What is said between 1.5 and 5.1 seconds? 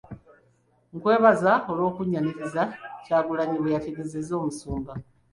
olw'okunnyaniriza.” Kyagulanyi bwe yategeezezza Omusumba.